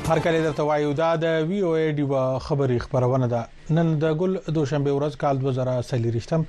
[0.07, 2.11] هر کله درته وایو دا د وی او ای ډیو
[2.47, 6.41] خبري خبرونه ده نن د ګل دوشنبه ورځ کال 2023م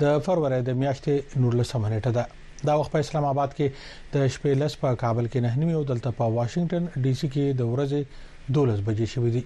[0.00, 4.56] د فروری د میاشتې 19 منټه ده دا وخت په اسلام آباد کې د شپې
[4.64, 8.82] لس په کابل کې نه نیو دلته په واشنگټن ډي سي کې د ورځې 12
[8.88, 9.42] بجې شوې دي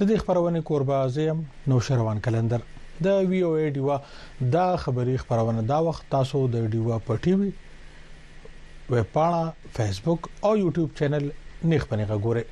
[0.00, 1.42] د دې خبرونه کوربه زم
[1.72, 2.64] نو شروان کلندر
[3.08, 4.00] د وی او ای ډیو
[4.56, 7.52] دا خبري خبرونه دا وخت تاسو د ډیو په ټي وی
[8.94, 12.46] ویب پاڼه فیسبوک او یوټیوب چینل نه خبرونه ګورئ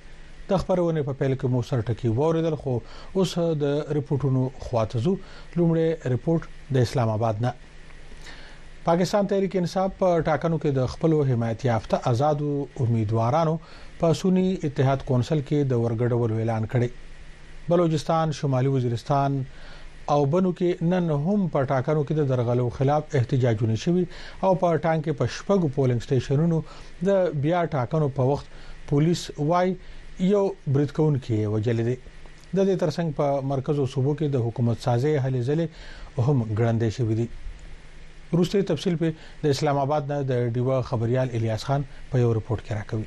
[0.51, 2.75] د خبرونه په پیل کې مو سره ټکی وریدل خو
[3.23, 3.33] اوس
[3.63, 5.13] د رپورټونو خواتزو
[5.57, 7.53] لومړی رپورت د اسلام آباد نه
[8.87, 12.45] پاکستان تحریک انصاف په ټاکنو کې د خپل حمایت یافته آزاد
[12.87, 13.57] امیدوارانو
[14.03, 19.39] په سونی اتحاد کونسل کې د ورګډول اعلان کړي بلوچستان شمالي وزیرستان
[20.17, 24.81] او بنو کې نن هم په ټاکنو کې د درغلو خلاف احتجاجونه شوي او په
[24.87, 28.59] ټانک کې په شپږو پولینګ سټیشنونو د بیا ټاکنو په وخت
[28.93, 29.77] پولیس وايي
[30.27, 34.79] یو بریدکون کې وجل دي د دې ترڅنګ په مرکز او صوبو کې د حکومت
[34.87, 35.67] سازي هلې ځلې
[36.29, 37.27] هم ګړندې شوې دي
[38.41, 39.13] روسي تفصيل په
[39.45, 41.81] د اسلام آباد نه د ډیوا خبريال الیاس خان
[42.11, 43.07] په یو رپورت کې راکوي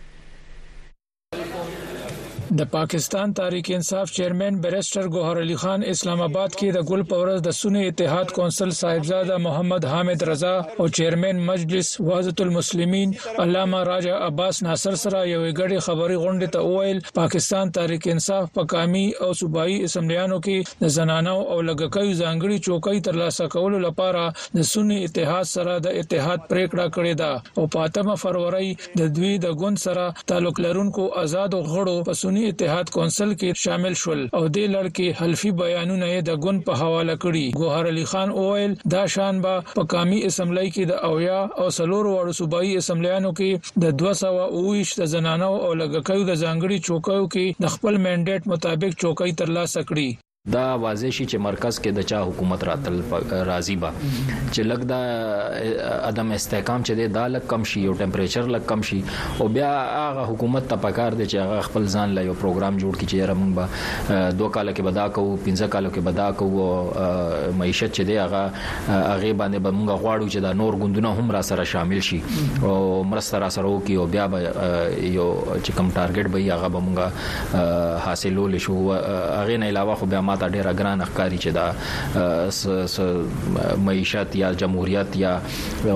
[2.60, 7.38] د پاکستان تحریک انصاف چیئرمین بیرسټر ګوهر علي خان اسلام آباد کې د ګل پورز
[7.44, 13.14] د سنی اتحاد کونسل صاحبزاده محمد حامد رضا او چیئرمین مجلس وحدت المسلمین
[13.44, 18.68] علامه راجا عباس ناصر سره یوې غړي خبري غونډه ته وویل پاکستان تحریک انصاف په
[18.76, 24.26] قامي او صوبایي اسمبلیانو کې د زنانو او لګکیو ځانګړي چوکۍ ترلاسه کولو لپاره
[24.60, 28.70] د سنی اتحاد سره د اتحاد پریکړه کړې ده او په 8 فروری
[29.00, 33.50] د دوی د ګوند سره تعلق لرونکو آزاد غړو په سنی پښتوني اتحاد کونسل کې
[33.64, 37.84] شامل شول او د لړ کې حلفي بیانونه یې د ګوند په حواله کړي ګوهر
[37.92, 42.34] علي خان اویل دا شان با په قومي اسمبلی کې د اویا او سلور وړو
[42.42, 43.52] صوبایي اسمبلیانو کې
[43.84, 49.80] د 228 زنانو او لګکیو د ځانګړي چوکیو کې د خپل منډیټ مطابق چوکۍ ترلاسه
[49.90, 50.08] کړي
[50.50, 52.96] دا واضح شي چې مرکز کې د چا حکومت راتل
[53.48, 55.00] راضي با چې لګ دا
[56.06, 60.24] عدم استحکام چې د لګ کم شي او ټمپریچر لګ کم شي او بیا هغه
[60.30, 63.60] حکومت ته پکار دی چې هغه خپل ځان لا یو پروګرام جوړ کړي چې رمنګ
[63.60, 68.98] با دوه کال کې بدا کوو پنځه کال کې بدا کوو معیشت چې دی هغه
[69.12, 72.20] هغه باندې به موږ غواړو چې دا نور غوندونه هم را سره شامل شي
[72.72, 72.74] او
[73.14, 75.30] مرسته را سره وکي او بیا به یو
[75.64, 80.48] چې کم ټارګټ به هغه به موږ حاصلول شو هغه نه علاوه خو بیا ماته
[80.56, 81.66] ډیره ګران ښکاری چې دا
[83.88, 85.34] معیشت یا جمهوریت یا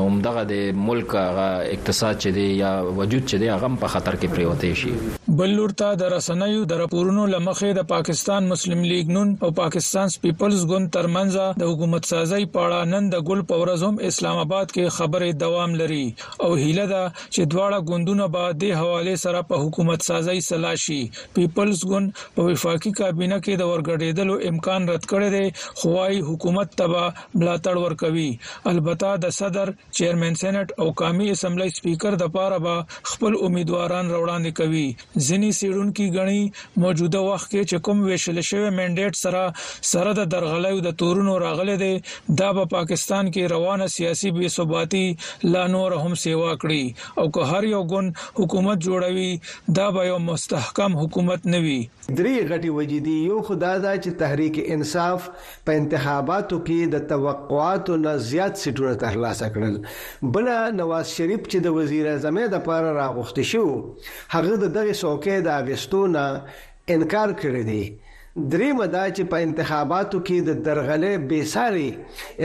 [0.07, 0.53] عمدغه د
[0.89, 1.11] ملک
[1.75, 4.93] اقتصاد چې دی یا وجود چې دی هغه په خطر کې پریوته شي
[5.37, 10.11] بل لور ته د رسنیو د راپورونو لمخې د پاکستان مسلم لیگ نون او پاکستان
[10.25, 15.31] پیپلز ګوند ترمنځ د حکومت سازي پاړه نن د ګل پورزم اسلام آباد کې خبره
[15.41, 20.37] دوام لري او هیله ده چې دواړه ګوندونه به د حواله سره په حکومت سازي
[20.49, 20.99] سلاشي
[21.39, 27.03] پیپلز ګوند په وفاقي کابینه کې د ورګډېدلو امکان رد کړی دی خوای حکومت تبا
[27.17, 28.29] بلاتړ ور کوي
[28.73, 34.51] البته د صدر چیرمن سېنات او قومي اسمبلی سپیکر د پاره به خپل امیدواران روان
[34.63, 34.88] کوي
[35.27, 36.42] ځینی سیډونکو غني
[36.83, 39.42] موجوده وخت کې چې کوم ویشل شوی منډیټ سره
[39.92, 41.94] سره د درغلیو د تورونو راغلي دي
[42.39, 45.06] دا په پاکستان کې روانه سیاسي بې ثباتی
[45.54, 46.83] لا نور هم سیوا کړی
[47.19, 49.31] او که هر یو ګوند حکومت جوړوي
[49.77, 51.81] دا به یو مستحکم حکومت نه وي
[52.13, 55.19] درې غټي وجې دي یو خدا دا چې تحریک انصاف
[55.65, 59.75] په انتخاباتو کې د توقعاتو نه زیات سټونه ترلاسه کړل
[60.35, 60.47] بل
[60.81, 63.65] نواز شریف چې د وزیر اعظم د پاره راغښت شو
[64.35, 66.23] هغه د دغه څوکې د اوستونه
[66.97, 67.83] انکار کړی دی
[68.53, 71.89] دریم دا چې په انتخاباتو کې د درغلې بیساري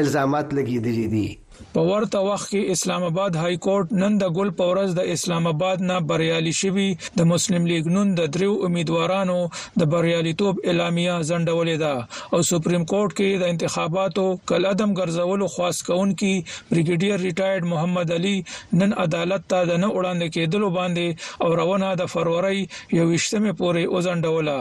[0.02, 1.28] الزامات لګیدلې دي
[1.74, 5.84] په ورته وخت کې اسلام آباد های کورټ نن د ګل پورز د اسلام آباد
[5.90, 6.86] نه بریالي شوی
[7.18, 9.36] د مسلم لیگ نون د دریو امیدوارانو
[9.82, 11.92] د بریالیتوب اعلامیه ځندولې ده
[12.32, 16.34] او سپریم کورټ کې د انتخاباتو کل ادم ګرځولو خاص کون کې
[16.72, 18.36] بریګیډیر ریټایرډ محمد علي
[18.80, 21.08] نن عدالت ته د نه وړاندې کېدلو باندې
[21.42, 24.56] او روانه د فروری 28مه پورې وزندوله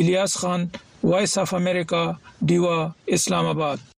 [0.00, 0.68] الیاس خان
[1.10, 2.04] وایس اف امریکا
[2.52, 2.76] دیوا
[3.18, 3.88] اسلام آباد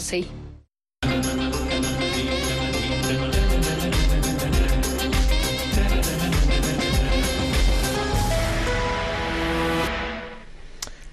[0.00, 0.18] اوسئ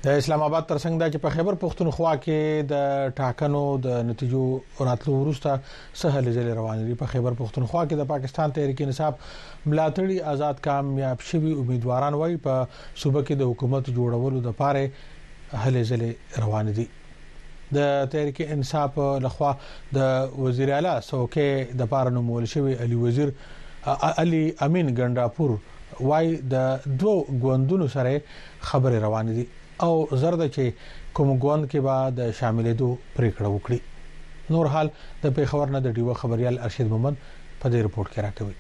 [0.08, 2.42] د اسلام آباد ترڅنګ د چې په خیبر پښتونخوا کې
[2.74, 4.44] د ټاکنو د نتیجو
[4.90, 5.56] راتلو وروسته
[6.04, 9.26] سهل ځل روان دي په خیبر پښتونخوا کې د پاکستان تحریک انصاف
[9.66, 14.86] ملاتړي آزاد کامیاب شوی امیدواران وای په صوبه کې د حکومت جوړولو د پاره
[15.66, 16.88] هلې ځل روان دي
[17.76, 17.80] د
[18.12, 19.52] تحریک انصاف لخوا
[19.98, 20.00] د
[20.44, 23.30] وزیر اعلی سوکې د پاره نومول شوی علي وزیر
[24.20, 25.52] علي امین ګنداپور
[26.10, 27.14] وای د دوو
[27.46, 28.14] غوندونو سره
[28.70, 29.46] خبرې روان دي
[29.88, 29.94] او
[30.24, 33.80] زرد چې کوم غوند کې به د شاملې دو پریکړه وکړي
[34.56, 37.16] نور حال د پیښور نه د ډیو خبريال ارشد محمد
[37.62, 38.56] په دې رپورت کې راکوي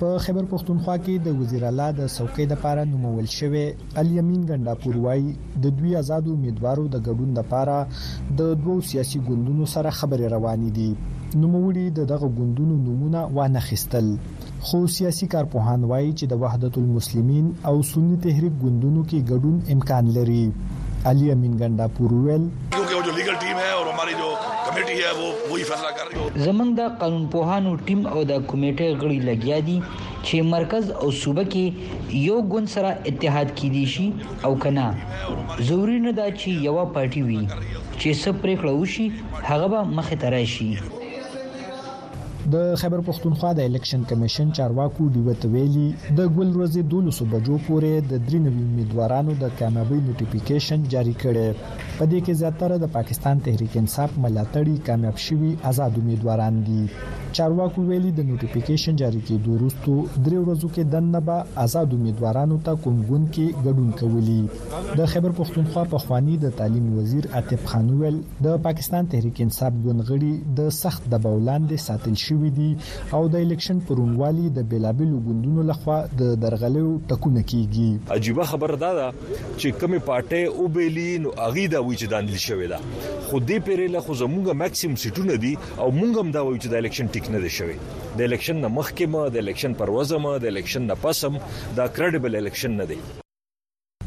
[0.00, 3.62] په خیبر پښتونخوا کې د وزیر اعلی د څوکۍ د پاره نومول شوی
[4.02, 5.22] الیمین ګنداپور وای
[5.64, 7.78] د دوی آزاد امیدوارو د ګډون د پاره
[8.42, 10.90] د دوو سیاسي ګوندونو سره خبرې روانې دي
[11.42, 14.12] نوموړي د دغه ګوندونو نمونه وانه خستل
[14.68, 20.14] خو سیاسي کارپوهان وایي چې د وحدت المسلمین او سنی تحریک ګوندونو کې ګډون امکان
[20.18, 20.44] لري
[21.14, 22.50] الیمین ګنداپور ویل
[24.78, 28.44] کمیټي ہے وہ وہی فیصلہ کر رہی ہو زمنګ د قانون پوهانو ټیم او د
[28.50, 34.06] کمیټې غړي لګیا دي چې مرکز او صوبه کې یو ګون سره اتحاد کیدی شي
[34.48, 39.08] او کنا ضروری نه دا چې یو پارټي وي چې سپریکړه وشي
[39.50, 40.70] هغه به مخه ترای شي
[42.54, 45.86] د خیبر پښتونخوا د الیکشن کمیشن چارواکو دیوت ویلي
[46.18, 51.48] د ګل ورځې 12 بجو پورې د درې نوي امیدوارانو د کامیابی نوټیفیکیشن جاری کړي
[51.96, 56.82] په دې کې زیاتره د پاکستان تحریک انصاف ملاتړي کامیاب شوي آزاد امیدواران دي
[57.36, 59.86] چارواکو ویلي د نوټیفیکیشن جاری کېدو وروسته
[60.26, 65.34] درې ورځو کې دنه به آزاد امیدوارانو ته کوم ګوند کې ګډون کولی د خبر
[65.40, 70.54] پښتونخوا په خوانی د تعلیم وزیر عتیب خان ویل د پاکستان تحریک انصاف ګوند غړي
[70.60, 72.70] د سخت د بولاندې ساتل شوې دي
[73.18, 79.10] او د الیکشن پرونوالي د بیلابلو ګوندونو لخوا د درغلیو ټکونه کیږي عجيبه خبر ده
[79.18, 83.68] چې کمی پټه او بیلی نو اغي دا وی چې دانل شوې ده خو دې
[83.68, 87.14] پیرې له خو زمونږه ماکسیم سیټونه دي او مونږ هم دا وی چې د الیکشن
[87.18, 87.76] ټیک نه دي شوی
[88.16, 91.32] د الیکشن نه مخکې ما د الیکشن پروازه ما د الیکشن نه پسم
[91.78, 92.98] دا کریډیبل الیکشن نه دی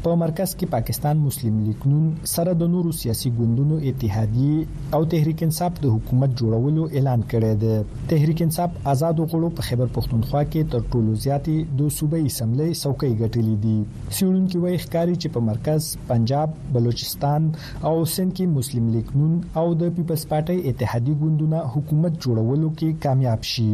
[0.04, 5.42] په مرکز کې پاکستان مسلم لیگ نون سره د نورو سیاسي ګوندونو اتحادیه او تحریک
[5.46, 7.76] انصاف د حکومت جوړولو اعلان کړی دی
[8.14, 13.12] تحریک انصاف آزاد غړو په خیبر پښتونخوا کې تر ټولو زیاتې د صوبې سملې څوکۍ
[13.22, 13.76] ګټلې دي
[14.18, 19.66] سیړونکو وایي ښکاری چې په مرکز پنجاب بلوچستان او سند کې مسلم لیگ نون او
[19.84, 23.70] د پیپلس پارټي اتحادیه ګوندونه حکومت جوړولو کې کامیاب شي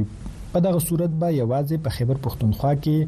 [0.52, 2.98] په دغه صورت به یوازې په خیبر پښتونخوا کې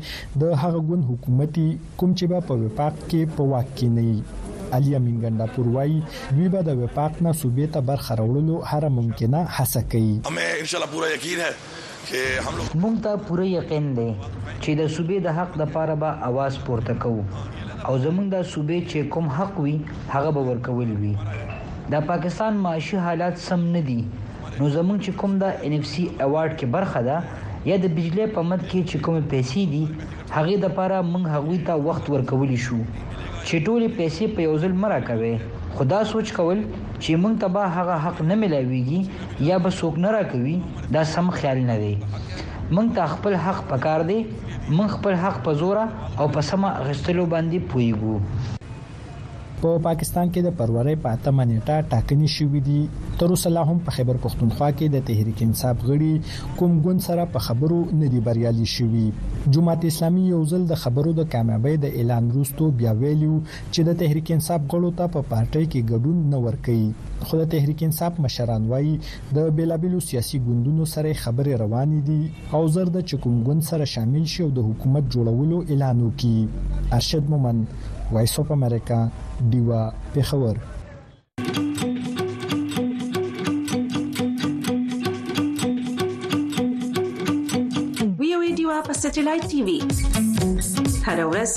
[0.40, 1.66] د هغه ګوند حکومتي
[2.00, 5.96] کوم چې به په وفاق کې په واک کې نه علي امین ګنداپور وایي
[6.34, 10.66] دوی به د وفاق نه صوبې ته برخه راوړلو هر ممکنه هڅه کوي همه ان
[10.72, 11.52] شاء الله پورا یقین ہے
[12.82, 16.94] مونږ ته پوره یقین دی چې د صوبې د حق د لپاره به आवाज پورته
[17.04, 17.26] کوو
[17.86, 19.74] او زمونږ د صوبې چې کوم حق وي
[20.14, 21.14] هغه به ورکول وي
[21.92, 24.00] د پاکستان معاشي حالات سم نه دي
[24.60, 27.16] نو زمونږ چې کوم د ان اف سی ایوارډ کې برخه ده
[27.68, 29.84] یا د بجلی په مد کې چې کوم پیسې دي
[30.34, 32.80] هغه د لپاره موږ هغه ته وخت ورکولی شو
[33.46, 35.32] چې ټولې پیسې په یو ځل مرا کوي
[35.80, 39.00] خدا سوچ کول چې موږ ته به هغه حق نه ملويږي
[39.50, 40.54] یا به څوک نه راکوي
[40.98, 41.92] دا سم خیال نه دی
[42.74, 44.20] موږ ته خپل حق پکار دی
[44.76, 45.88] موږ خپل حق په زوره
[46.20, 48.58] او په سمه غشتلو باندې پویګو
[49.62, 52.78] په پاکستان کې د پرورې په اتمه نیټه ټاکنې شوې دي
[53.22, 57.26] تر اوسه لا هم په خیبر پښتونخوا کې د تحریک انصاف غړي کوم ګوند سره
[57.34, 59.04] په خبرو نه دي بریالي شوي
[59.56, 63.98] جماعت اسلامي یو ځل د خبرو د کامیابی د اعلان وروسته بیا ویلو چې د
[64.04, 68.70] تحریک انصاف غړو ته په پارټۍ کې ګډون نه ورکړي خو د تحریک انصاف مشران
[68.72, 68.96] وایي
[69.40, 74.26] د بیلابیلو سیاسي ګوندونو سره خبرې روانې دي او زر د چکم ګوند سره شامل
[74.34, 77.64] شي او د حکومت جوړولو اعلان وکړي ارشد مومن
[78.12, 78.94] وایس اف امریکا
[79.52, 80.56] دیوا پیښور
[88.18, 89.78] ویوي دیوا په سټلایټ ټي وي
[91.06, 91.50] هر ورځ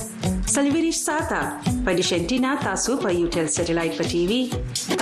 [0.53, 1.41] سلویریش ساته
[1.85, 4.41] په دې شنتینا تاسو په یو ټل سټلایټ په ټي وي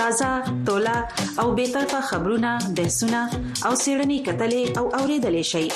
[0.02, 0.30] تازه
[0.70, 0.96] تولا
[1.40, 3.22] او به طرفه خبرونه بحثونه
[3.66, 5.66] او سیړنی کتلې او اوریدلې شي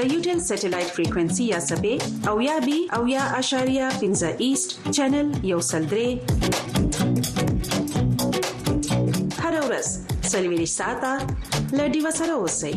[0.00, 1.94] د یوټیل سټلایټ فریکوئنسي یا سپې
[2.30, 6.10] او یا بي او یا اشاریا پنځه ایست چینل یو سلډري
[9.42, 9.88] هر اورس
[10.32, 11.12] سلوي ساته
[11.80, 12.74] لډي وسره اوسئ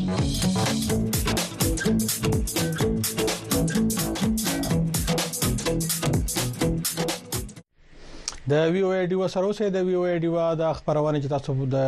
[8.51, 11.29] د وی او ای ډیو سره اوسه د وی او ای ډیو د خبرونه چې
[11.35, 11.79] تاسو د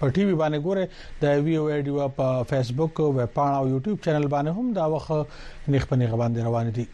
[0.00, 0.84] په ټي وي باندې ګوره
[1.20, 5.68] د وی او ایډیو په فیسبوک او پاڼه او یوټیوب چینل باندې هم دا وخت
[5.74, 6.86] نخ په نخ باندې روان دي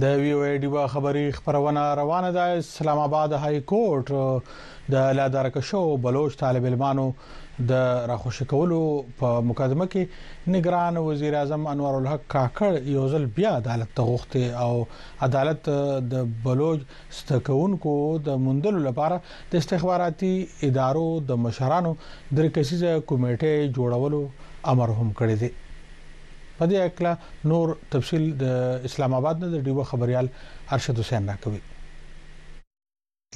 [0.01, 4.09] د وی او ډیوا خبري خبرونه روانه ده اسلام آباد های کورټ
[4.93, 7.03] د لادرکشو بلوچ طالب علمانو
[7.71, 8.79] د راخوش کولو
[9.21, 14.61] په مقدمه کې نگران وزیر اعظم انور الحق کاکړ یو ځل بیا عدالت ته غوښته
[14.65, 14.83] او
[15.29, 15.69] عدالت
[16.13, 16.87] د بلوچ
[17.19, 17.97] ستکونکو
[18.29, 19.21] د مندلو لپاره
[19.55, 20.33] د استخباراتي
[20.69, 24.23] ادارو د مشرانو د رکسیزه کمیټه جوړولو
[24.73, 25.51] امر هم کړی دی
[26.61, 27.13] په دې اړه
[27.51, 28.45] نور تفصيل د
[28.87, 30.27] اسلام آباد نه د ډیو خبريال
[30.75, 31.61] ارشد حسین راکوي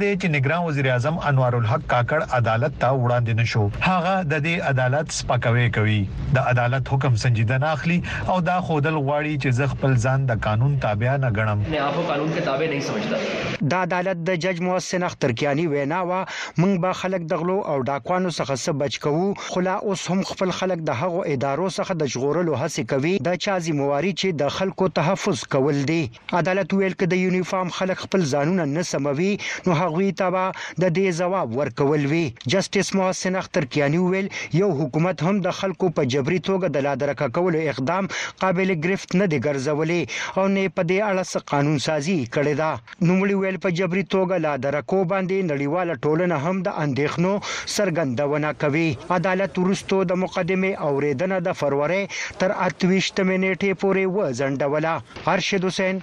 [0.05, 4.69] دی چې نگران وزیر اعظم انوار الحق کاکړ عدالت ته وړاندې نشو هغه د دې
[4.69, 5.97] عدالت سپکوي کوي
[6.37, 7.97] د عدالت حکم سنجیده نه اخلي
[8.35, 12.05] او دا خودل غواړي چې زه خپل ځان د قانون تابع نه ګڼم نه اپو
[12.13, 16.99] قانون کې تابع نه سمجھتا دا عدالت د جج محسن اخترکیانی وینا وا موږ به
[17.03, 21.23] خلک دغلو او ډاکوانو څخه څه بچ کوو خلا اوس هم خپل خلک د هغو
[21.37, 26.01] ادارو څخه د ژغورلو هڅه کوي د چازي مواري چې د خلکو تحفظ کول دي
[26.43, 29.31] عدالت ویل کده یونیفارم خلک خپل ځانونه نه سموي
[29.69, 30.49] نو هغوی تابع
[30.83, 32.23] د دې جواب ورکول وی
[32.53, 34.29] جسټس محسن اختر کیانی ویل
[34.61, 38.11] یو حکومت هم د خلکو په جبري توګه د لادرکه کولو اقدام
[38.45, 40.03] قابل گرفت نه دی ګرځولې
[40.39, 42.71] او نه په دې اړه څه قانون سازي کړې ده
[43.09, 47.33] نومړي ویل په جبري توګه لادرکو باندې نړیواله ټولنه هم د اندېښنو
[47.77, 52.03] سرګندونه کوي عدالت ورستو د مقدمه اوریدنه د فروری
[52.43, 54.95] تر 28 منېټه پورې و ځنډوله
[55.35, 55.97] ارشد حسین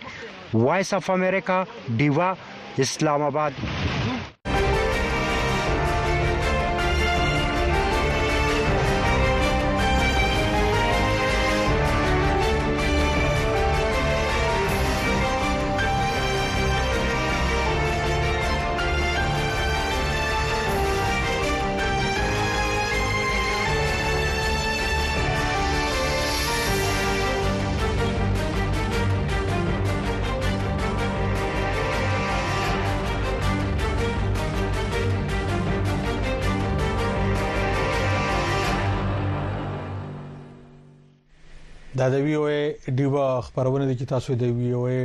[0.65, 1.57] وایس اف امریکا
[2.01, 2.29] دیوا
[2.87, 3.61] اسلام آباد
[42.13, 42.61] د وی او ای
[42.99, 44.99] ډیوا خبرونه دي چې تاسو د وی او ای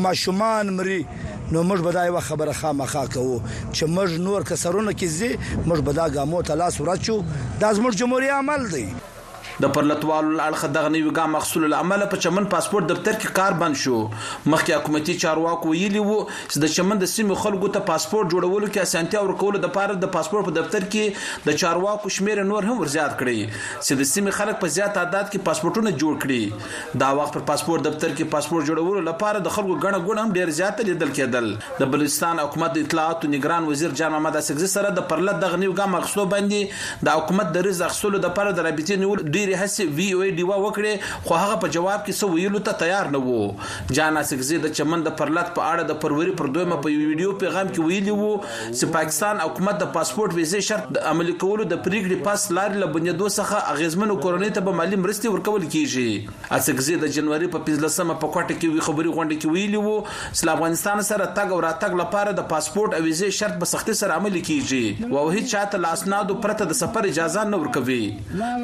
[0.09, 5.14] ماشومان مري نو موږ به دا یو خبره خامخا کوو چې موږ نور کسرونه کې
[5.14, 5.33] زی
[5.66, 7.23] موږ به دا ګامو ته لاس ورچو
[7.61, 8.87] دا زموږ جمهوریت عمل دی
[9.62, 13.77] د پرلطوالو اړخ دغه نیو ګام محصول العمل په چمن پاسپورت دفتر کې کار بند
[13.83, 18.70] شو مخکې حکومتي چارواکو ویلي وو چې د چمن د سیمو خلکو ته پاسپورت جوړولو
[18.70, 22.75] کې اسانتیا ورکول د پاره د پاسپورت په دفتر کې د چارواکو شمیر نور هم
[22.83, 27.38] ورزیات کړي چې د سیمې خلک په زیات عدد کې پاسپورتونه جوړ کړي دا وخت
[27.38, 31.14] پر پاسپورت دفتر کې پاسپورت جوړولو لپاره د خلکو ګڼه ګوڼه هم ډیر زیات لیدل
[31.20, 35.40] کېدل د بلوچستان حکومت د اطلاعات او نگران وزیر جان محمد اسګزي سره د پرلط
[35.46, 39.25] دغه نیو ګام محصول باندې د حکومت د رزق اخصولو د لپاره د رابطې نیول
[39.38, 42.81] ډیر ډیره هڅه وی او ډیوا وکړي خو هغه په جواب کې سو ویلو ته
[42.83, 46.79] تیار نه وو جان اسکزي د چمن د پرلط په اړه د پروري پر دویمه
[46.87, 51.35] په ویډیو پیغام کې ویلی وو چې پاکستان حکومت د پاسپورت ویزه شرط د عملي
[51.45, 55.67] کولو د پریکړې پاس لارې له بنیادو څخه اغیزمنو کورنۍ ته به مالی مرستې ورکول
[55.67, 60.55] کیږي اسکزي د جنوري په 15مه په کوټه کې خبري غونډه کې ویلی وو چې
[60.57, 64.45] افغانستان سره تګ او راتګ لپاره د پاسپورت او ویزه شرط په سختي سره عملي
[64.51, 68.01] کیږي او هیڅ چاته لاسنادو پرته د سفر اجازه نه ورکوي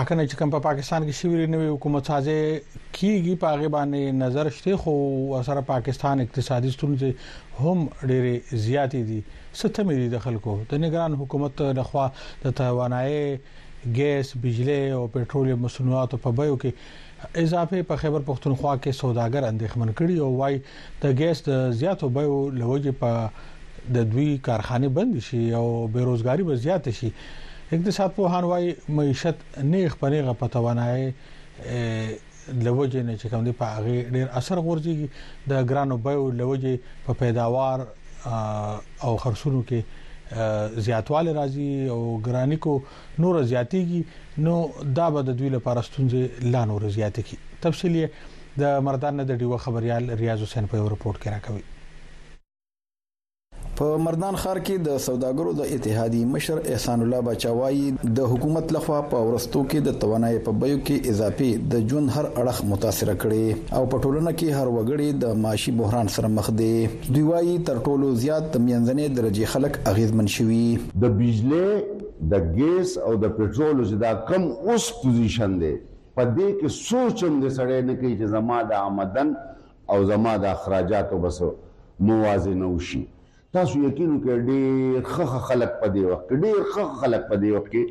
[0.03, 4.79] ټاکنه چې کوم په پاکستان کې شوی نوې حکومت سازه کیږي پاغه باندې نظر شته
[4.85, 4.95] خو
[5.49, 9.19] سره پاکستان اقتصادي ستونزې هم ډېرې زیاتې دي
[9.61, 12.07] ستمې دي د خلکو د نگران حکومت لخوا
[12.47, 13.21] د توانایي
[14.01, 19.95] ګیس بجلی او پېټرولیم مصنوعاتو په بیو کې اضافه په خیبر پختونخوا کې سوداګر اندېخمن
[20.01, 20.59] کړي او وای
[21.07, 26.61] د ګیس د زیاتو بیو لوجه په د دوی کارخانه بند شي او بیروزګاری به
[26.67, 27.15] زیات شي
[27.75, 29.35] اقتصاد په هان وايي معیشت
[29.73, 31.03] نه خبرېغه پتوانای
[32.65, 35.09] لوجه نه چې کوم دی په هغه ډیر اثر غورځي
[35.53, 37.87] د ګرانو بایو لوجه په پیداوار
[39.05, 42.79] او خرصونو کې زیاتواله راځي او ګرانی کو
[43.19, 44.03] نور زیاتېږي
[44.47, 44.57] نو
[45.01, 48.07] دا به د دوی لپاره ستونزې لا نور زیاتې کی تفصیلی
[48.61, 51.72] د مردان د ډیو خبريال ریاض حسین په رپورت کې راکوي
[53.83, 58.97] په مردان ښار کې د سوداګرو د اتحادیه مشر احسان الله بچوایي د حکومت لخوا
[59.15, 63.79] په ورستو کې د توانایي په بیو کې اضافي د جون هر اړخ متاثر کړي
[63.79, 66.69] او په ټولنه کې هر وګړي د معاشي بحران سره مخ دي
[67.09, 70.63] دوی وايي تر ټولو زیات د میانځنې درجه خلک اغیزمن شوي
[71.07, 75.73] د بجلی د ګیس او د پټرول زیاده کم اوس پوزیشن دی
[76.21, 79.35] په دې کې سوچم د سړی نه کوي چې زما د آمدن
[79.97, 81.43] او زما د اخراجاتو بس
[82.13, 83.03] موازنه وشي
[83.55, 87.69] تاسو یقین وکړئ ډېر خخ خلک په دې وخت ډېر خخ خلک په دې وخت
[87.75, 87.83] کې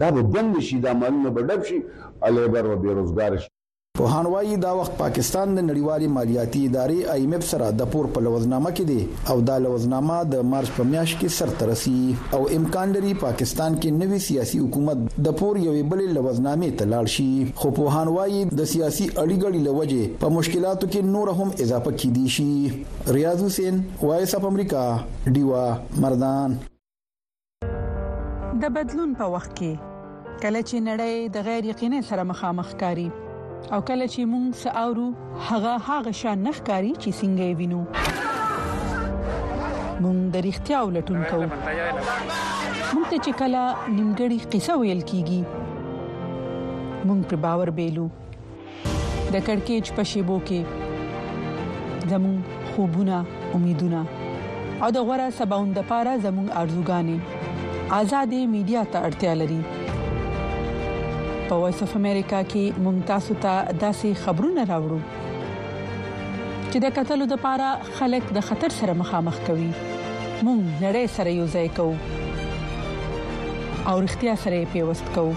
[0.00, 1.78] دا به بند شي دا مالونه به ډب شي
[2.26, 3.48] الیبر و بیروزګار شي
[3.98, 8.06] پوهان وايي دا وخت پاکستان د نړیوالې مالیاتي ادارې آی ایم ایف سره د پور
[8.14, 9.00] په لوزنامه کې دی
[9.32, 11.96] او دا لوزنامه د مارچ په میاشت کې سرته رسی
[12.38, 17.04] او امکان لري پاکستان کې نوي سیاسي حکومت د پور یوې بلې لوزنامې ته لاړ
[17.18, 17.28] شي
[17.60, 22.50] خو پوهان وايي د سیاسي اړیګړې لوجه په مشکلاتو کې نور هم اضافه کیدی شي
[23.18, 24.82] ریاض حسین وایس اپ امریکا
[25.32, 25.64] ډیوا
[26.06, 26.56] مردان
[28.64, 33.06] د بدلون په وخت کې کله چې نړۍ د غیر یقیني سره مخامخ کاری
[33.72, 35.06] او کله چې موږ ساوو
[35.48, 37.80] هغه هغه شان نخکاری چې څنګه وینو
[40.04, 41.48] موږ د اړتیا ولټون کوو
[42.94, 43.60] موږ ته چې کله
[43.96, 45.40] نیمګړی قصه ویل کیږي
[47.06, 48.06] موږ پر باور بیلو
[49.34, 50.60] د کڑکېچ په شیبو کې
[52.14, 52.36] زمون
[52.72, 53.16] خوبونه
[53.60, 54.00] امیدونه
[54.82, 59.60] او د غوړه سباوند لپاره زمون ارزوګانې آزادې میډیا ته اړتیا لري
[61.52, 65.00] په وایس اف امریکا کې مونږ تاسو ته داسي خبرونه راوړو
[66.70, 69.66] چې د قتلو د پاره خلک د خطر سره مخامخ کوي
[70.46, 71.96] مونږ نړۍ سره یو ځای کوو
[73.88, 75.34] او اړتیا سره پیوست کوو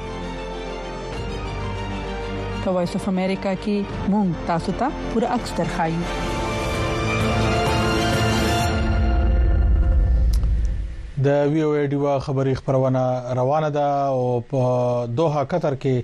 [2.64, 3.78] په وایس اف امریکا کې
[4.16, 6.24] مونږ تاسو ته پوره اکثر خایو
[11.26, 13.02] د وی او ډیوا خبري خبرونه
[13.40, 13.86] روانه ده
[14.16, 14.62] او په
[15.20, 15.96] دوه قطر کې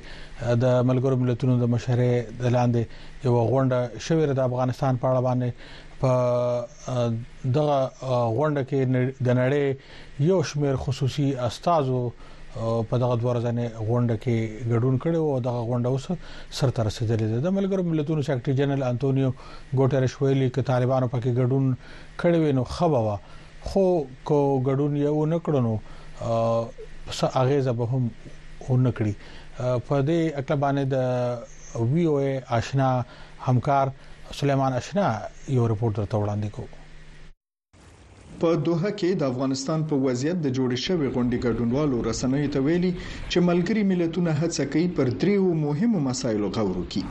[0.64, 2.12] د ملګرو ملتونو د مشهره
[2.44, 2.82] د لاندې
[3.28, 5.50] یو غونډه شوې د افغانستان په اړه باندې
[6.02, 6.12] په
[7.58, 7.78] دغه
[8.38, 8.80] غونډه کې
[9.26, 12.00] د نړۍ یو شمیر خصوصي استادو
[12.90, 14.38] په دغه دوه ورځې غونډه کې
[14.74, 16.08] ګډون کړي او دغه غونډه اوس
[16.62, 19.30] سرته رسیدلې ده د ملګرو ملتونو سیکرټری جنرال انټونیو
[19.82, 21.66] ګوټریش ویلي چې طالبانو پکې ګډون
[22.22, 23.16] کړي نو خبره
[23.68, 23.86] خو
[24.28, 25.74] کو غډون یو نکړنو
[27.18, 28.04] څه اغیزه به هم
[28.72, 29.14] ونکړي
[29.88, 30.96] په دې اټل باندې د
[31.92, 32.18] وی او
[32.58, 32.90] آشنا
[33.48, 33.88] همکار
[34.40, 35.06] سليمان آشنا
[35.56, 36.70] یو رپورټ درته وړاندې کوم
[38.42, 42.90] په دوحه کې د افغانستان په وضعیت د جوړې شوې غونډې ګډونوالو رسنوي ته ویلي
[43.32, 47.04] چې ملګری ملتونه هڅه کوي پر دریو مهمو مسایلو غور وکړي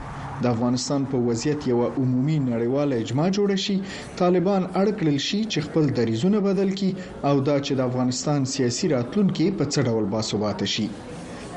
[0.47, 3.77] د افغانستان په وضعیت یو عمومي نړیوال اجماع جوړ شي
[4.21, 6.93] طالبان اړکړل شي چې خپل دریزونه بدل کړي
[7.29, 10.87] او دا چې د افغانستان سیاسي راتلونکي په څه ډول باثبات شي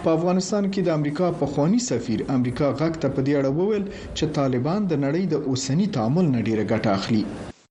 [0.03, 3.85] په افغانستان کې د امریکا په خوانی سفیر امریکا غاک ته په دې اړه وویل
[4.17, 7.23] چې طالبان د نړۍ د اوسنی تعامل نډیره ګټه اخلي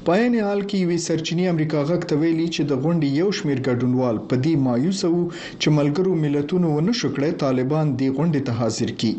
[0.07, 3.59] په عین حال کې وی سرچینی امریکا غک ته ویلي چې د غونډې یو شمیر
[3.67, 5.21] ګډونوال په دې مایوسه وو
[5.61, 9.11] چې ملګرو ملتونو ونه شکړې طالبان دې غونډې ته حاضر کی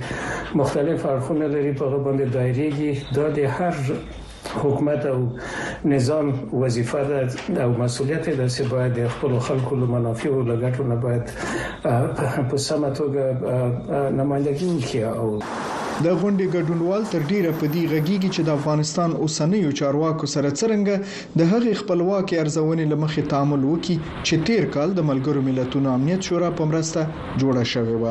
[0.60, 3.74] مختلف اړخونه لري په باندې دایریږي دا د هر
[4.62, 5.18] حکومت او
[5.94, 6.26] نظام
[6.62, 7.18] وظیفه ده
[7.64, 11.24] او مسولیت ده چې باید خپل خلکو له منافع او لګټو نه باید
[12.50, 13.24] په سمه توګه
[14.18, 15.28] نمائندګي وکړي او
[16.04, 20.94] د غونډې ګډونوال تر ډیره په دې غږیږي چې د افغانستان اوسنیو چارواکو سره څنګه
[21.38, 23.96] د هغې خپلواکي ارزونې لمخې تعامل وکړي
[24.26, 27.00] چې تیر کال د ملګرو ملتونو امنیت شورا په مرسته
[27.40, 28.04] جوړه شوې و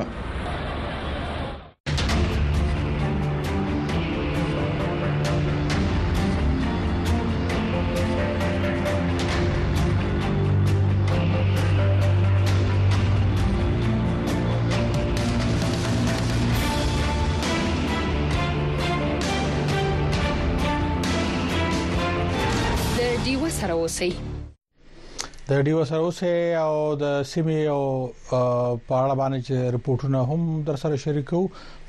[25.52, 27.80] د ډیو سره اوسه او د سیمې او
[28.28, 31.40] په اړه باندې رپورټونه هم در سره شریکو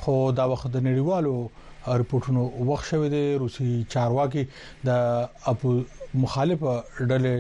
[0.05, 1.35] خو دا وخت د نړیوالو
[2.03, 4.45] رپورټونو وخت شوه د روسي چارواکي
[4.89, 5.07] د
[5.55, 5.75] اپو
[6.25, 6.65] مخالف
[7.13, 7.35] ډلې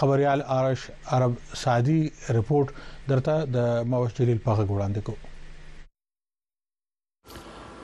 [0.00, 0.84] خبريال ارش
[1.18, 1.98] عرب سعدي
[2.38, 2.74] رپورت
[3.14, 5.27] درته د ماوش جلیل په غوړاندې کوو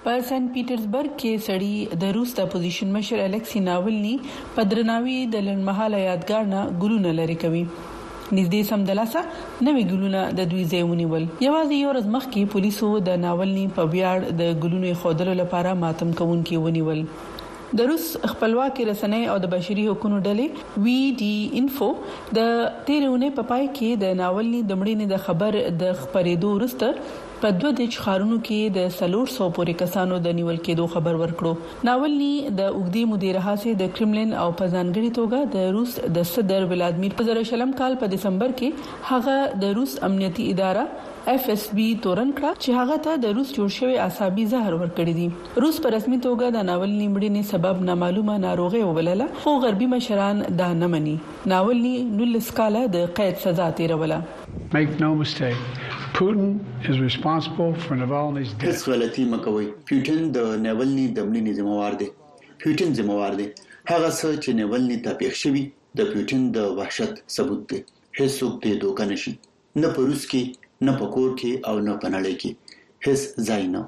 [0.05, 4.11] په سن پیټرزبرګ کې سړی د روس د اپوزيشن مشر الکسی ناولني
[4.57, 9.23] په درناوي د لنمحاله یادګار نه ګلونه لري کوي نږدې سمدلاسه
[9.67, 14.37] نوې ګلونه د دوی ځایونی ول یوازې یو ورځ مخکې پولیسو د ناولني په بیاړ
[14.43, 17.03] د ګلونو خودلو لپاره ماتم کوونکي ونیول
[17.79, 21.89] د روس خپلواک رسنۍ او د بشري حقوقو ډلې وی ډي انفو
[22.41, 27.51] د تیرونه په پای کې د ناولني دمړې نه د خبر د خبرېدو ورسته په
[27.63, 31.51] دوه د ښارونو کې د سلور سو پورې کسانو د نیول کېدو خبر ورکړو
[31.89, 36.67] ناولني د اوګدي مدیر هاسه د کرملین او په ځانګړي توګه د روس د صدر
[36.71, 40.85] ولادمیر په زر شلم کال په دسمبر کې هغه د روس امنیتي اداره
[41.35, 45.13] اف اس بي تورن کړه چې هغه ته د روس جوړ شوی اعصابي زهر ورکړی
[45.21, 45.29] دي
[45.65, 50.71] روس په رسمي توګه د ناولني مړینې سبب نامعلومه ناروغي وبلله خو غربي مشران دا
[50.81, 51.13] نه مني
[51.57, 54.21] ناولني نل سکاله د قید سزا تیروله
[54.79, 62.07] میک نو میسټیک هیڅ غلطي مکوئ پیوټن د نیولني د ملي ذمہوار دی
[62.61, 63.47] پیوټن ذمہوار دی
[63.91, 65.63] هغه څه چې نیولني ته پیښ شوی
[66.01, 67.79] د پیوټن د وحشت ثبوت دی
[68.19, 69.33] هیڅوک دې دوکه نشي
[69.83, 73.65] نه په روس کې نه په کور کې او نه په نړۍ کې هیڅ ځای
[73.73, 73.81] نه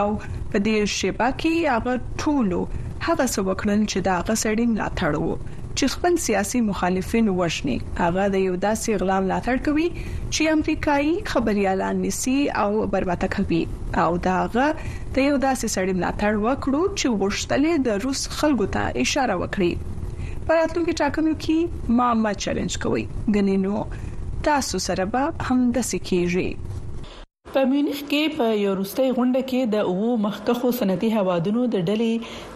[0.01, 4.87] او په دې شپه کې هغه ټول هغه څه وکړل چې دا هغه سړی نه
[5.03, 5.33] تړو
[5.79, 7.73] چې خپل سیاسي مخالفین وښني
[8.03, 9.85] هغه د یو داسې غلا ملاتړ کوي
[10.33, 12.65] چې امریکایي خبريالان نسی او
[12.95, 13.59] برباته کوي
[14.03, 14.81] او داغه د
[15.15, 19.71] دا یو داسې سړی ملاتړ وکړو چې وښتلې د روس خلکو ته اشاره وکړي
[20.49, 23.03] په راتلونکي ټاکنو کې ما ما چیلنج کوي
[23.37, 23.77] غنینو
[24.49, 26.49] تاسو سره به هم د سکیږي
[27.53, 32.11] په میونخ کې په یو روستۍ غونډه کې د اوو مخکخو صنعتي هوادونو د ډلې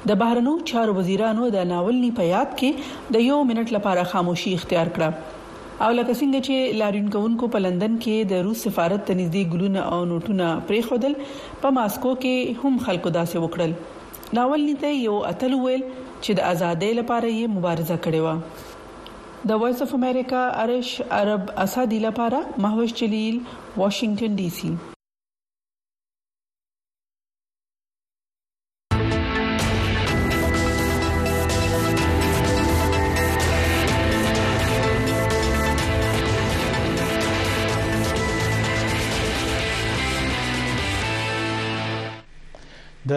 [0.10, 4.88] د بهرنو چارو وزیرانو د ناولني په یاد کې د یو منټ لپاره خاموشي اختیار
[4.96, 9.56] کړه او لکه څنګه چې لارین کوونکو په لندن کې د روس سفارت ته نږدې
[9.56, 11.18] ګلونه او نوټونه پریخودل
[11.64, 16.94] په ماسکو کې هم خلکو داسې وکړل ناولني ته یو اتل ویل چې د ازادۍ
[17.02, 18.72] لپاره یې مبارزه کړې و
[19.46, 23.44] The Voice of America, Arish Arab Asadi Lapara, Mahvesh
[23.76, 24.78] Washington, D.C.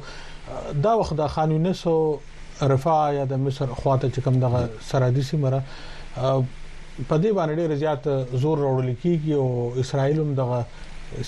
[0.87, 1.95] دا وخت د قانوني سو
[2.75, 5.63] رفاه یا د مصر خواته چې کوم دغه سرحدي سیمه
[6.97, 8.03] په دې باندې ډېر زیات
[8.43, 10.59] زور راوړل کیږي او اسرائیل هم دغه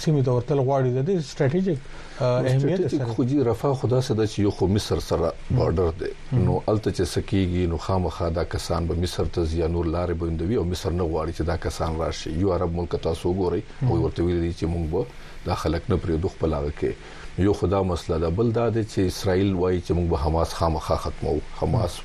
[0.03, 1.79] سیمه د ورتل غواړي د دې ستراتیژیک
[2.21, 6.13] اهمیت سره خو دي رفاه خدا سده چې یو خو مصر سره بارډر دی
[6.47, 10.65] نو الته چې سکیږي نو خامخا دا کسان به مصر ته زیانور لارې بندوي او
[10.73, 14.53] مصر نه غواړي چې دا کسان راشي یو عرب ملک تاسو ګوري او ورته ویلي
[14.55, 15.07] چې موږ به
[15.51, 16.91] دا خلک نه پرې دوه خپل هغه کې
[17.39, 20.97] یو خدا مسله ده بل دا د چې اسرائیل وایي چې موږ به حماس خامخا
[21.07, 21.33] ختمو
[21.63, 21.97] حماس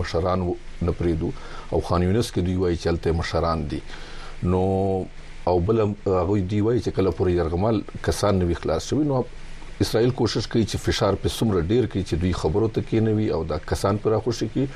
[0.00, 0.42] مشران
[0.88, 1.30] نه پریدو
[1.70, 3.78] او خان یونس کې دوی وایي چلته مشران دي
[4.54, 4.60] نو
[5.52, 7.80] او بل هغه دی وایي چې کله پورې یرغمال
[8.10, 9.22] کسان نو اخلاص شوی نو
[9.86, 13.30] اسرائیل کوشش کوي چې فشار په سمره ډیر کوي چې دوی خبرو ته کې نوي
[13.38, 14.66] او دا کسان پر خوشي کوي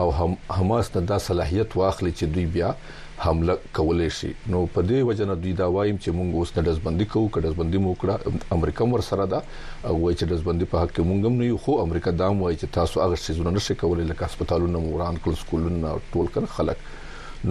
[0.00, 2.72] او هم حماس نه دا صلاحيت واخلي چې دوی بیا
[3.20, 6.62] حمله کولای شي نو په دې وجه نه دوی دا وایم چې مونږ اوس نه
[6.68, 10.84] دزبندي کوو که دزبندي مو کړه امریکا مر سره ده او وای چې دزبندي په
[10.84, 13.76] حق مونږ هم نه یو خو امریکا دا وای چې تاسو هغه څه زونه نشي
[13.84, 16.88] کولای لکه هسپتالونه موران کول سکولونه ټول کړه خلک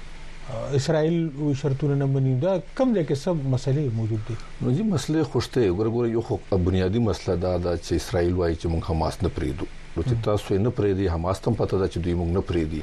[0.78, 1.14] اسرائیل
[1.44, 5.22] و شرطونه نه مني دا کم دي کې سب مسلې موجود دي نو جی مسلې
[5.30, 9.32] خوشته ګورګور یو خو بنیادی مسله دا ده چې اسرائیل وایي چې موږ حماس نه
[9.38, 9.66] پریدو
[9.96, 12.62] نو چې تاسو نه پرې دي حماس تم پته ده چې دوی موږ نه پرې
[12.72, 12.80] دي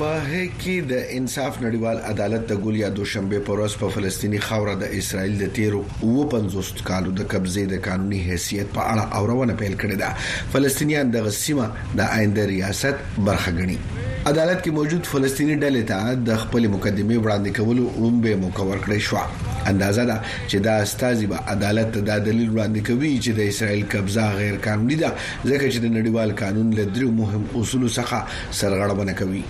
[0.00, 4.72] په هک کې د انصاف نړیوال عدالت د ګولیا دوشنبه پر ورځ په فلسطینی خاوره
[4.80, 5.78] د اسرایل د تیرو
[6.08, 11.14] وو 50 کالو د قبضې د قانوني حیثیت په اړه اورونه پیل کړې ده فلسطینیان
[11.14, 11.68] د غسیمه
[12.00, 17.56] د آینده ریاست برخه غني عدالت کې موجود فلسطینی ډلې ته د خپل مقدمه وړاندې
[17.60, 22.86] کولو اومبه مکور کړې شو اندازه ده چې دا استازي به عدالت د دلیل وړاندې
[22.90, 27.10] کوي چې د اسرایل قبضه غیر قانوني ده ځکه چې د نړیوال قانون له درو
[27.22, 29.42] مهم اصول څخه سرغړونه کوي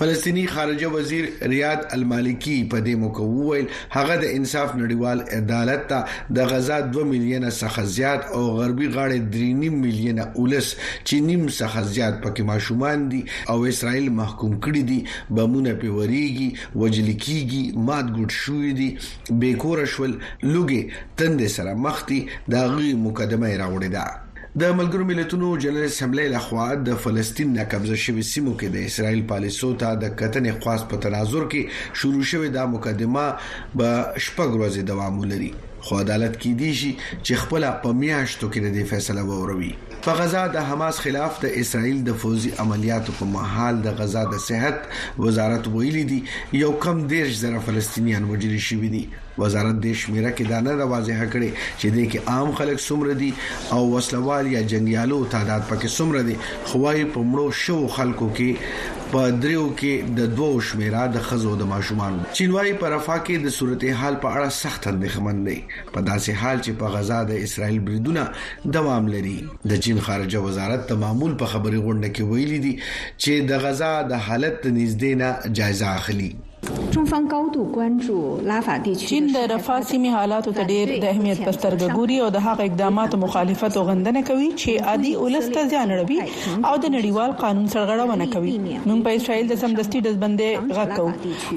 [0.00, 6.36] فلسطینی خارجه وزیر ریاض المالکی په دې موکو ویل هغه د انصاف نړیوال عدالت ته
[6.40, 11.90] د غزا 2 میلیونه څخه زیات او غربي غاړې 3 میلیونه اولس چې نیم څخه
[11.96, 13.22] زیات پکې ماشومان دي
[13.56, 15.00] او اسرایل محکوم کړي دي
[15.30, 18.90] بمونه په وریږي وجل کیږي مات ګډ شوې دي
[19.44, 20.82] بیکور شول لوګي
[21.22, 24.06] تند سره مخ دي دا غي مقدمه راوړې ده
[24.60, 29.20] د ملګرو ملتونو جنرال اسمبلی لخوا د فلسطین نه قبضه شوی سیمو کې د اسرایل
[29.32, 33.26] پالیسو ته د کتنې خاص په تناظر کې شروع شوې دا مقدمه
[33.74, 35.50] به شپږ ورځې دوام ولري
[35.90, 39.70] خو عدالت کې دی شي چې خپل په میاشتو کې د فیصله ووروي
[40.08, 44.44] په غزا د حماس خلاف د اسرایل د فوزي عملیاتو په محل د غزا د
[44.48, 44.92] صحت
[45.28, 46.20] وزارت ویلي دی
[46.64, 49.06] یو کم دیش زره فلسطینیان وجل شوی دي
[49.42, 53.30] وزارت د شمیره کې دا نه واضح کړي چې د کې عام خلک څومره دي
[53.76, 56.36] او وسلوال یا جنگیالو تعداد پکې څومره دي
[56.72, 61.68] خوای په مړو شو خلکو کې په دریو کې د دوو شمیره د خزو د
[61.74, 65.56] ماشومان چینوای په رفاه کې د صورتحال په اړه سخت اندېخمن دي
[65.92, 68.26] په داسې حال چې په غزا د اسرایل بریدونه
[68.78, 69.36] دوام لري
[69.74, 73.94] د چین خارجه وزارت د معمول په خبري غونډه کې ویلي دي چې د غزا
[74.12, 76.30] د حالت نږدې نه جایزه اخلي
[76.90, 82.38] 中方高度關注拉法地區 چین د رفاه سیمې حالاتو ته ډېر د اهمیت په سترګه ګوري او د
[82.46, 86.18] هغه اقداماتو مخالفت او غندنه کوي چې عادي اولس ته ځان اړوي
[86.70, 90.50] او د نړیوال قانون سرغړونه کوي موږ په اسرائیل د سمدستي دزبندې
[90.80, 91.06] غکو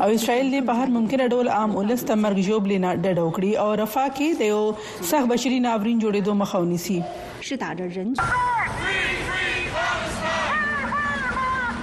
[0.05, 3.67] او اسرائیل د بهر ممکنه ډول عام اولس ته مرګ جوړ نه ډډ وکړي او
[3.83, 4.63] رفاه کې د یو
[5.11, 6.97] سخت بشري ناورین جوړېدو مخاوني سي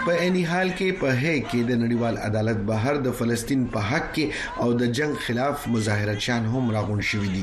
[0.09, 4.06] په اني حال کې په هي کې د نړیوال عدالت بهر د فلسطین په حق
[4.18, 7.42] کې او د جنگ خلاف مظاهرچیان هم راغون شوې دي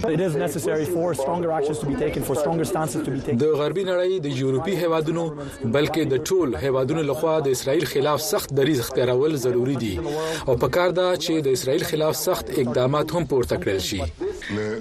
[3.44, 8.58] د غربي نړۍ د یورپی هیوادونو بلکې د ټول هیوادونو لخوا د اسرائیل خلاف سخت
[8.62, 13.62] دریځ اختیارول ضروری دي او پکار دا چې د اسرائیل خلاف سخت اقدامات هم پورته
[13.64, 14.06] کړل شي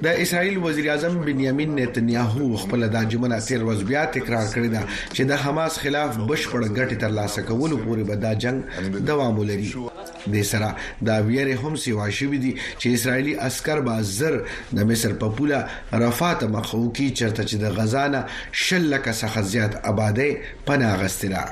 [0.02, 4.82] د اسرایل وزیر اعظم بنیامین نتنیاهو خپل د انجمن اثر وزبیا تکرار کړی دا
[5.14, 9.70] چې د حماس خلاف بشپړ غټي تر لاسه کولو پورې به دا جنگ دوام ولري
[10.34, 10.68] د سره
[11.10, 14.38] دا ویره هم سی واشوي دي چې اسرایلی عسكر با زر
[14.80, 15.66] د مصر په پوله
[16.04, 18.24] رفات مخوکی چرته چې د غزانه
[18.64, 20.38] شل لکه څخه زیات آباده
[20.72, 21.44] پناه غستله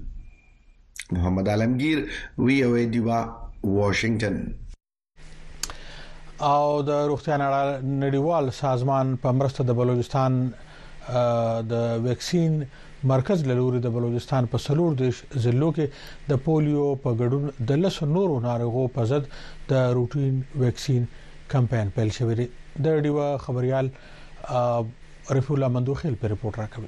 [1.19, 2.03] محمد عالمگیر
[2.49, 3.21] وی او دیوا
[3.77, 4.37] واشنگتن
[6.49, 10.37] او د روغتیا نړیوال سازمان په مرسته د بلوچستان
[11.73, 12.61] د ویکسین
[13.12, 15.86] مرکز لوري د بلوچستان په سلور دیش ضلعو کې
[16.30, 19.30] د پولیو په ګډون د لس نورو ناروغو په ضد
[19.72, 21.06] د روټین ویکسین
[21.56, 22.47] کمپاین پیل شوی دی
[22.86, 23.89] د ډیوا خبريال
[25.36, 26.88] رفیع الله مندوخیل په رپورت راکوي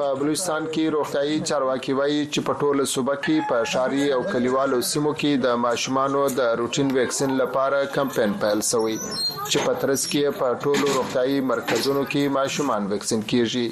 [0.00, 4.78] په بلوچستان کې روغتیايي چارواکي وایي چې په ټوله صوبه کې په شاري او کلیوالو
[4.90, 8.96] سیمو کې د ماشومانو د روټین ویکسین لپاره کمپاین پیل شوی
[9.50, 13.66] چې په ترڅ کې په ټولو روغتیايي مرکزونو کې ماشومان ویکسین کیږي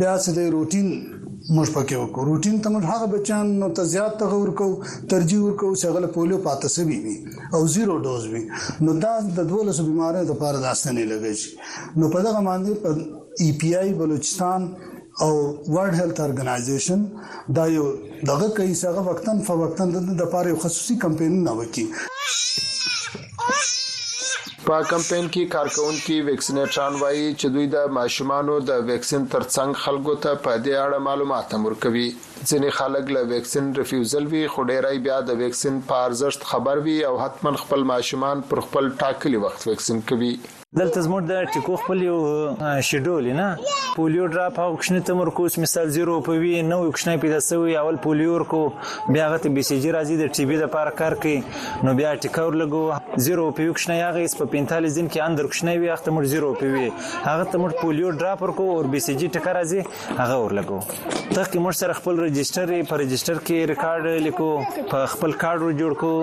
[0.04, 4.20] بیا څه د روټین موږ پکې وکړو روټین ته موږ هغه بچان نو ته زیات
[4.24, 4.68] تغور کو
[5.14, 8.44] ترجیح ورکو چې غل پولیو پاتې سوي وي او زیرو ډوز وي
[8.88, 13.08] نو دا د 12 بیماریو لپاره داستانې لګی شي نو په دغه باندې
[13.38, 14.78] ای پی آی بلوچستان
[15.22, 15.30] او
[15.76, 17.02] ورلد هیلث ارګنایزیشن
[17.56, 17.86] دا یو
[18.30, 26.18] دغه کوي څنګه وقتن فوقتن د لپاره خصوصي کمپاین نه وکي په کمپاین کې کارکونکو
[26.26, 31.48] ویکسینیټران وایي چې دوی د ماشومانو د ویکسین ترڅنګ خلکو ته په دې اړه معلومات
[31.66, 36.96] ورکوي ځینې خلک له ویکسین ریفیوزل وی خډيرای بیا د ویکسین په ارزښت خبر وي
[37.10, 40.32] او حتمان خپل ماشومان پر خپل ټاکلي وخت ویکسین کوي
[40.78, 42.16] دلته زموږ د ټکو خپل یو
[42.88, 43.46] شیډول نه
[44.00, 48.36] پولیو ډراپ او کښنه تمرکز مثال زیرو په وی نو کښنه پیدا سوی اول پولیو
[48.52, 48.60] کو
[49.10, 51.42] بیا غته بي سي جي راځي د ټي بي د پار کار کوي
[51.88, 52.84] نو بیا ټکور لګو
[53.30, 56.54] زیرو په یو کښنه یاغې په 45 دین کې اندر کښنه وی وخت مر زیرو
[56.62, 56.86] په وی
[57.26, 61.66] هغه تمر پولیو ډراپ ورکو او بي سي جي ټکر راځي هغه ور لګو تخکې
[61.66, 64.54] مر سره خپل ريجستره په ريجستره کې ریکارډ لیکو
[64.94, 66.14] په خپل کارت جوړ کو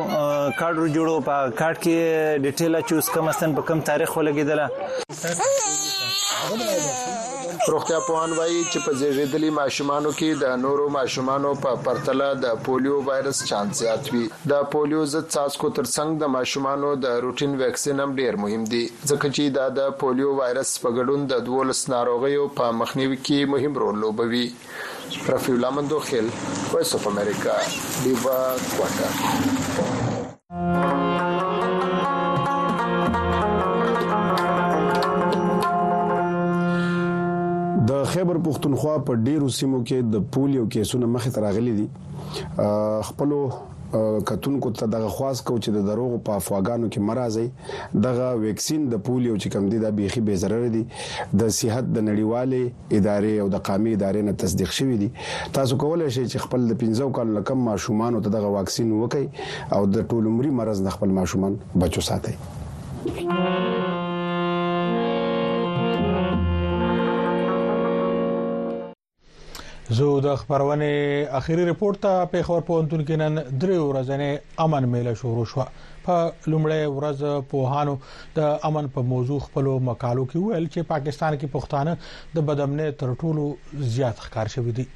[0.63, 4.68] کارت جوړو په کارت کې ډیټیل چوز کم استن په کم تاریخ ولګ لګیدله
[7.72, 13.01] روغتیا پوهان وایي چې په زیږیدلي ماشومانو کې د نورو ماشومانو په پرتله د پولیو
[13.09, 14.22] وایرس چانس زیات وي
[14.53, 19.24] د پولیو ضد څاڅکو ترڅنګ د ماشومانو د روټین ویکسین هم ډیر مهم دی ځکه
[19.24, 24.01] چې دا د پولیو وایرس په ګډون د دوولس ناروغیو په مخنیوي کې مهم رول
[24.07, 24.45] لوبوي
[25.34, 26.32] رفیع الله مندوخیل
[26.76, 29.56] وایس اف امریکا دیوا کوټه
[38.47, 41.87] پښتونخوا په ډیرو سیمو کې د پولیو کیسونه مخې ته راغلي دي
[43.09, 43.39] خپلو
[44.31, 47.45] کتونکو ته دغه خواص کو چې د دروغ په افواګانو کې مرزي
[48.07, 52.05] دغه ویکسین د پولیو چې کم دي د بيخي به ضرر دي د صحت د
[52.09, 55.11] نړیوالې ادارې او د قامي ادارې نه تصدیق شوی دي
[55.61, 59.85] تاسو کولای شئ چې خپل د 15 کال لکم ماشومان ته دغه واکسین وکړي او
[59.97, 62.39] د ټولمري مرز د خپل ماشومان بچو ساتي
[69.95, 70.87] زه د خبرونه
[71.39, 75.66] اخیری رپورت ته په خبر پونتون کې نن درې ورځې امن میله شروع شو
[76.07, 76.14] په
[76.55, 77.93] لومړی ورځ په هانو
[78.39, 81.93] د امن په موضوع خپل مقالو کې ویل چې پاکستان کې پښتانه
[82.39, 83.47] د بدامنې تر ټولو
[83.99, 84.87] زیات ښکار شوی دي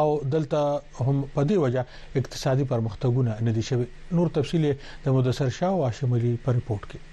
[0.00, 0.04] او
[0.34, 3.86] دلته هم په دې وجه اقتصادي پرمختګونه نه دي شوی
[4.20, 4.68] نور تفصيل
[5.06, 7.09] د مدثر شاه او هاشم علي په رپورت کې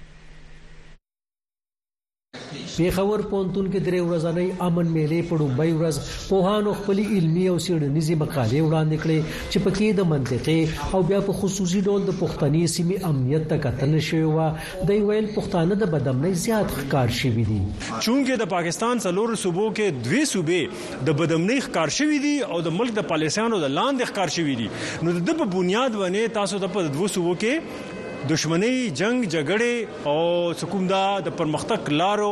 [2.78, 6.00] پیښور پونتون کې درې ورځنۍ امن میلې په ډومبۍ ورځ
[6.32, 9.20] پوهانو خپل علمي او سیړنیزي مقالې وړاندې کړې
[9.52, 10.58] چې پکې د منطقي
[10.98, 15.30] او بیا په خصوصي ډول د پښتني سیمې امنیت ته کتل شوی و د ویل
[15.38, 21.04] پښتانه د بدامنۍ زیات ښکار شوی دي چونګې د پاکستان څلور صوبو کې دوی صوبې
[21.10, 24.70] د بدامنۍ ښکار شوی دي او د ملک د پالیسانو د لاندې ښکار شوی دي
[25.06, 27.96] نو د په بنیاد باندې تاسو د په دوه صوبو کې
[28.34, 29.76] دښمنۍ جنگ جګړې
[30.12, 30.16] او
[30.64, 30.92] حکومت
[31.28, 32.32] د پرمختګ لارو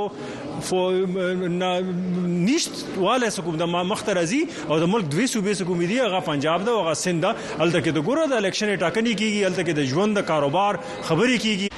[2.48, 2.74] نشت
[3.04, 6.74] واله حکومت د مختر ازي او د ملک دوی صوبې حکومت دی هغه پنجاب دا
[6.80, 10.24] هغه سند الته کې د ګوره د الیکشن ټاکنې کیږي الته کې د ژوند د
[10.34, 11.70] کاروبار خبرې کیږي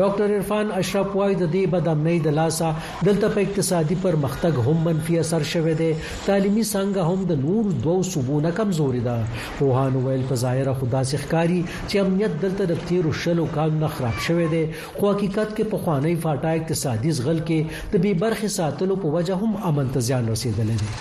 [0.00, 2.68] ډاکټر عرفان اشرف وای د دې بدامنۍ د لاسا
[3.08, 5.88] دلته په اقتصادي پرمختګ هم منفي اثر شوه دی
[6.28, 9.16] تعلیمي څنګه هم د نور دوه صوبونه کمزوري ده
[9.60, 14.44] روحان ویل په ظاهر خدا سخکاری چې امنیت دلته د تیرو شلو کانونه خراب شوه
[14.56, 14.62] دی
[14.98, 19.42] خو حقیقت کې په خوانې فاټا اقتصادي ځغل کې د بي برخه ساتلو په وجه
[19.44, 20.94] هم امن ته زیان رسیدلی دی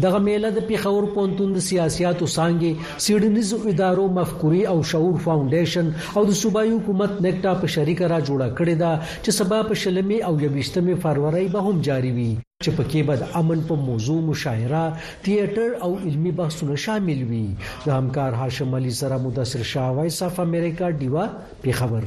[0.03, 5.87] دغه میله د پیښور پونتون د سیاستو څنګه سیډنیزو ادارو مفکوري او شعور فاونډیشن
[6.17, 8.93] او د صوبایي حکومت نکټا په شریک را جوړه کړې ده
[9.25, 12.29] چې سبا په شلمي او یويشتمه فروری به هم جاری وي
[12.65, 14.85] چې پکې به د امن په موضوع مشاعره
[15.29, 20.41] تھیټر او علمی بحثونه شامل وي د همکار هاشم علي سره مدثر شاه وایس اف
[20.47, 21.25] امریکا دیوا
[21.67, 22.03] پیښور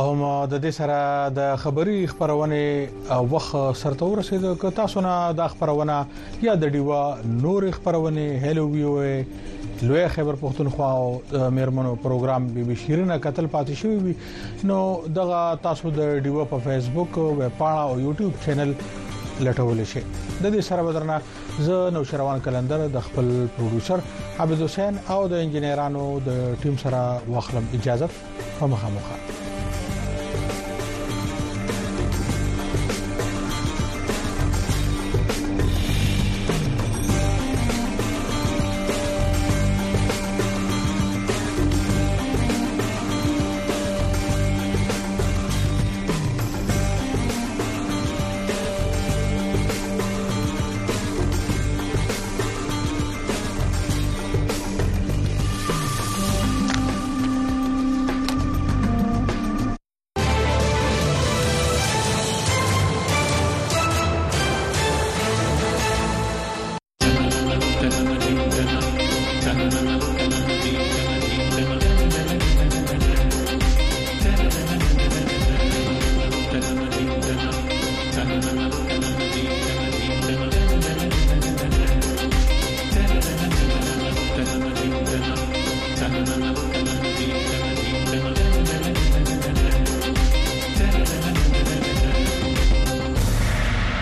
[0.00, 0.20] هم
[0.50, 0.96] د دې سره
[1.38, 6.06] د خبری خبرونه وخت سرته ورسید که تاسو نه د خبرونه
[6.44, 8.92] یا د ډیوا نور خبرونه هلو ویو
[9.82, 14.14] لوی خبر پښتونخوا او مېرمنو پروګرام بي بي شیرینه قتل پاتې شوی وي
[14.70, 14.78] نو
[15.18, 18.74] دغه تاسو د ډیوا په فیسبوک ویب پاڼه او یوټیوب چینل
[19.40, 20.00] لټول شي
[20.42, 21.20] د دې سره بدرنه
[21.68, 24.00] ز نو شروان کلندر د خپل پروډوسر
[24.46, 28.08] عبد حسین او د انجنیرانو د ټیم سره واخلم اجازه
[28.60, 29.40] په مخه مخه